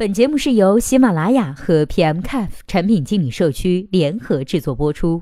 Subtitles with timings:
[0.00, 5.20] 本节目是由喜马拉雅和 PMCAF 产品经理社区联合制作播出。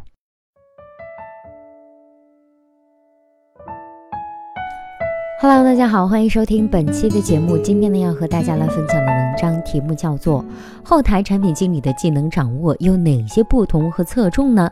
[5.40, 7.58] Hello，大家好，欢迎收听本期的节目。
[7.58, 10.44] 今天呢，要和大家来分享的文章题目叫做
[10.84, 14.70] 《后台产品经理的技能掌握有哪些不同和侧重呢？》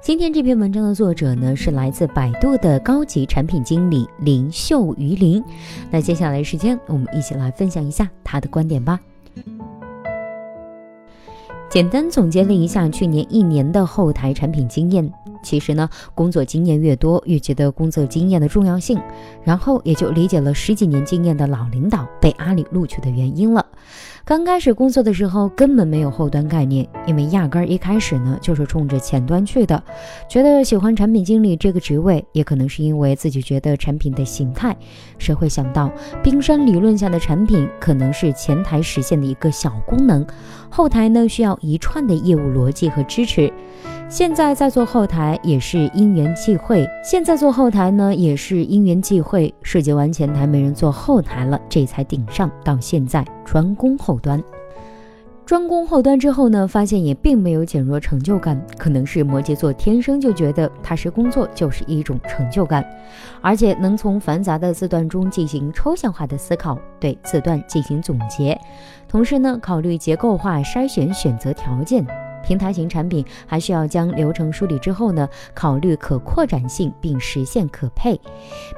[0.00, 5.42] 今天这篇文章的作者呢，是来自百度的高级产品经理林秀于林。
[5.90, 9.00] 那接下来时间，我们一起来分享一下他的观点吧。
[11.70, 15.08] 简单总结了一下去年一年的后台产品经验，
[15.42, 19.00] 其实呢，工作经验越多，越觉得工作经验的重要性，
[19.42, 23.64] 然后也就理解了十几年经验的老领导被阿里录取的原因了。
[24.24, 29.82] 刚开始工作的时候根本没有后端概念，因为压根儿一开始呢就是冲着前端去的，
[30.28, 34.76] 觉得喜欢产品经理这个职位，也可能是因为自己觉得产品的形态。
[35.18, 35.90] 谁会想到
[36.22, 40.24] 冰山理论下的产品可能是前台实现的一个小功能，
[40.68, 43.50] 后台呢需要一串的业务逻辑和支持。
[44.10, 52.50] 现在在做后台也是因缘际会，现在做后台呢也是因缘际会，设计完前台没人做后台了，这才顶上。
[52.64, 54.42] 到现在专攻后端，
[55.46, 62.84] 专攻后端之后呢，发现也并没有减弱成就感，可能是摩羯座天生就觉得踏实工作就是一种成就感，
[63.40, 68.58] 而且能从繁杂的字段中进行抽象化的思考，对字段进行总结，
[69.06, 72.04] 同时呢考虑结构化筛选选择条件。
[72.42, 78.20] 平台型产品还需要将流程梳理之后呢，考虑可扩展性并实现可配。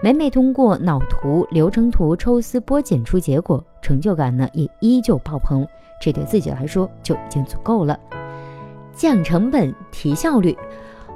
[0.02, 5.66] 每每通过脑图、流程图抽丝剥茧出结果，成就感呢也依旧爆棚。
[6.00, 7.98] 这对自己来说就已经足够了。
[8.92, 10.56] 降成本、提效率，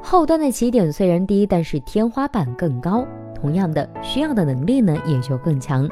[0.01, 3.05] 后端的起点虽然低，但是天花板更高。
[3.35, 5.87] 同样的，需要的能力呢也就更强。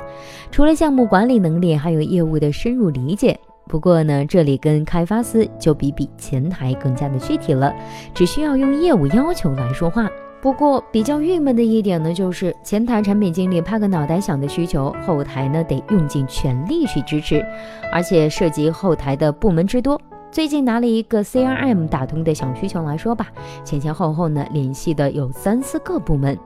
[0.50, 3.38] 除了项目管理能力，还有业务的深入理解。
[3.66, 7.74] 不过呢，这里跟开发司就比比前台更加的具体了，
[8.14, 10.08] 只需要用业务要求来说话。
[10.40, 17.42] 不过比较郁闷的一点呢，就是前台产品经理拍个脑袋想的需求，后台呢得用尽全力去支持，
[17.90, 19.98] 而且涉及后台的部门之多。
[20.30, 23.28] 最近拿了一个 CRM 打通的小需求来说吧，
[23.64, 26.38] 前前后后呢联系的有三四个部门。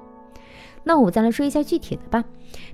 [0.89, 2.25] 那我们再来说一下具体的吧，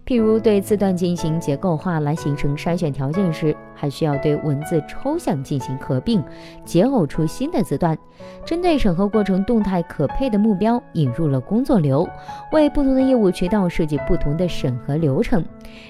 [0.06, 6.22] 譬如对字段进行结构化来形成筛选条件时，还需要对文字抽象进行合并，
[6.64, 7.98] 解耦出新的字段。
[8.44, 12.08] 针对审核过程动态可配的目标，引入了工作流，
[12.52, 15.44] 为不同的业务渠道设计不同的审核流程。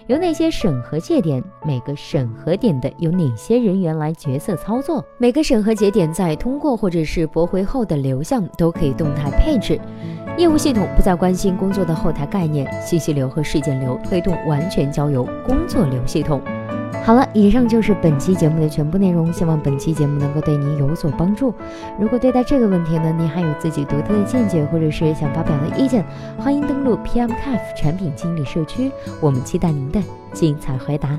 [0.06, 1.44] 有哪些审核节点？
[1.62, 5.04] 每个审核点的有哪些人员来角色操作？
[5.18, 9.78] 每个审核节点在通过或者是驳回后的流向都可以动态配置。
[10.36, 16.42] 业务系统不再关心工作的后台概念，信息流和事件流推动完全交由工作流系统。
[17.04, 21.52] 好了，以上就是本期节目的全部内容，希望本期节目能够对您有所帮助。
[22.00, 26.04] 如果对待这个问题呢，您还有自己独特的见解，或者是想发表的意见，
[26.38, 28.90] 欢迎登录 PMCAF 产品经理社区，
[29.20, 30.00] 我们期待您的
[30.32, 31.10] 精彩回答。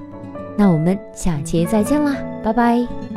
[0.58, 3.15] 那我们下期再见啦，拜拜。